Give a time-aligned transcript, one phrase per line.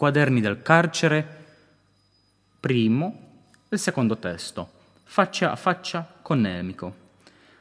[0.00, 1.26] Quaderni del carcere,
[2.58, 4.70] primo, il secondo testo,
[5.04, 6.94] faccia a faccia con Nemico,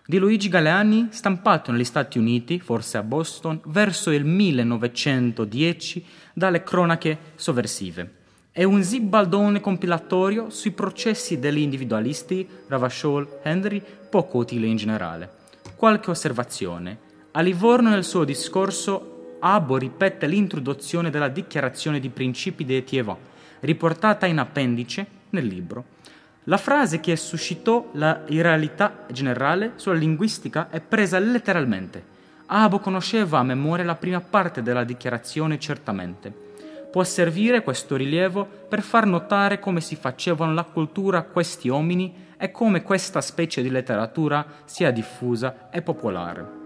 [0.05, 7.17] di Luigi Galeani, stampato negli Stati Uniti, forse a Boston, verso il 1910 dalle cronache
[7.35, 8.13] sovversive.
[8.53, 15.29] È un zibaldone compilatorio sui processi degli individualisti, Ravachol, Henry, poco utile in generale.
[15.75, 16.99] Qualche osservazione.
[17.31, 19.08] A Livorno nel suo discorso
[19.39, 23.19] Abo ripete l'introduzione della dichiarazione di principi di Etievant,
[23.61, 25.97] riportata in appendice nel libro.
[26.43, 32.17] La frase che suscitò la irrealità generale sulla linguistica è presa letteralmente.
[32.47, 36.47] Abo conosceva a memoria la prima parte della dichiarazione certamente.
[36.91, 42.51] Può servire questo rilievo per far notare come si facevano la cultura questi uomini e
[42.51, 46.58] come questa specie di letteratura sia diffusa e popolare.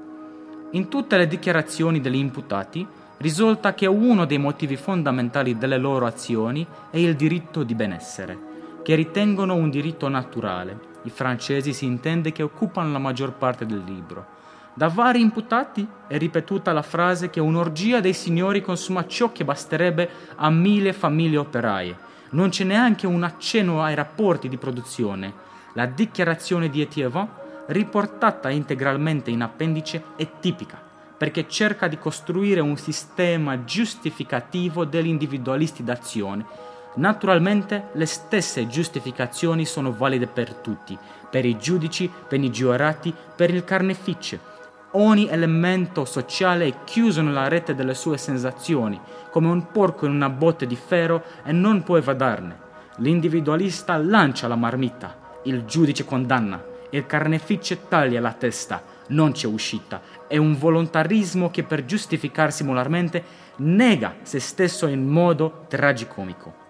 [0.75, 2.85] In tutte le dichiarazioni degli imputati
[3.17, 8.95] risulta che uno dei motivi fondamentali delle loro azioni è il diritto di benessere che
[8.95, 10.91] ritengono un diritto naturale.
[11.03, 14.25] I francesi si intende che occupano la maggior parte del libro.
[14.73, 20.09] Da vari imputati è ripetuta la frase che un'orgia dei signori consuma ciò che basterebbe
[20.37, 21.95] a mille famiglie operaie.
[22.31, 25.33] Non c'è neanche un accenno ai rapporti di produzione.
[25.73, 27.29] La dichiarazione di Etievant,
[27.67, 30.81] riportata integralmente in appendice, è tipica,
[31.17, 39.93] perché cerca di costruire un sistema giustificativo degli individualisti d'azione Naturalmente le stesse giustificazioni sono
[39.93, 40.95] valide per tutti,
[41.29, 44.51] per i giudici, per i giurati, per il carnefice.
[44.91, 48.99] Ogni elemento sociale è chiuso nella rete delle sue sensazioni,
[49.31, 52.59] come un porco in una botte di ferro e non può evadarne.
[52.97, 56.63] L'individualista lancia la marmita, il giudice condanna,
[56.97, 60.01] il carnefice taglia la testa, non c'è uscita.
[60.27, 63.23] È un volontarismo che per giustificarsi molarmente
[63.57, 66.61] nega se stesso in modo tragicomico.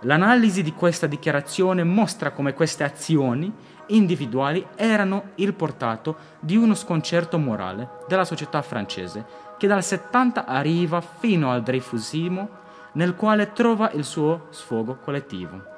[0.00, 3.52] L'analisi di questa dichiarazione mostra come queste azioni
[3.88, 9.24] individuali erano il portato di uno sconcerto morale della società francese
[9.58, 12.48] che dal 70 arriva fino al Dreyfusismo
[12.92, 15.75] nel quale trova il suo sfogo collettivo.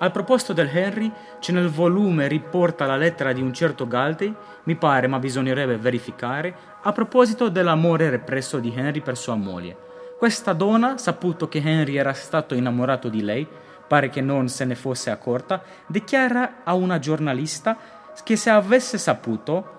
[0.00, 4.34] Al proposito del Henry, c'è nel volume riporta la lettera di un certo Galtey,
[4.64, 9.88] mi pare ma bisognerebbe verificare, a proposito dell'amore represso di Henry per sua moglie
[10.20, 13.48] questa donna, saputo che Henry era stato innamorato di lei,
[13.88, 17.74] pare che non se ne fosse accorta, dichiara a una giornalista
[18.22, 19.78] che se avesse saputo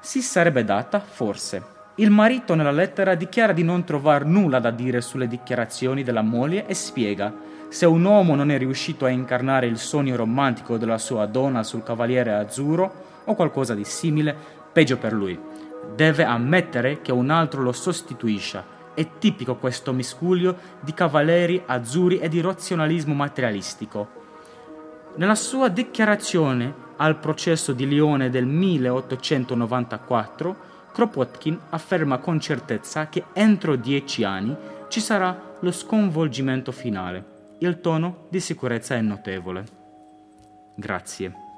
[0.00, 1.79] si sarebbe data, forse.
[2.00, 6.66] Il marito nella lettera dichiara di non trovare nulla da dire sulle dichiarazioni della moglie
[6.66, 7.30] e spiega
[7.68, 11.82] se un uomo non è riuscito a incarnare il sogno romantico della sua donna sul
[11.82, 14.34] cavaliere azzurro o qualcosa di simile,
[14.72, 15.38] peggio per lui.
[15.94, 22.30] Deve ammettere che un altro lo sostituisce è tipico questo miscuglio di cavalieri azzurri e
[22.30, 24.08] di razionalismo materialistico.
[25.16, 33.76] Nella sua dichiarazione al processo di Lione del 1894, Kropotkin afferma con certezza che entro
[33.76, 34.56] dieci anni
[34.88, 37.56] ci sarà lo sconvolgimento finale.
[37.58, 39.64] Il tono di sicurezza è notevole.
[40.74, 41.49] Grazie.